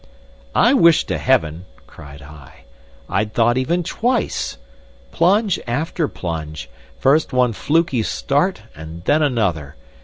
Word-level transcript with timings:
"I 0.55 0.73
wish 0.73 1.03
to 1.05 1.19
heaven," 1.19 1.65
cried 1.85 2.23
I, 2.23 2.63
"I'd 3.07 3.35
thought 3.35 3.55
even 3.59 3.83
twice! 3.83 4.57
Plunge 5.11 5.59
after 5.67 6.07
plunge. 6.07 6.71
First 6.97 7.33
one 7.33 7.53
fluky 7.53 8.01
start 8.01 8.63
and 8.75 9.03
then 9.03 9.21
another. 9.21 9.75